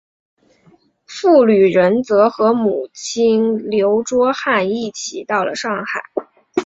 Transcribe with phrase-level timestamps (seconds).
[1.05, 6.01] 傅履仁则和母亲刘倬汉一起到了上海。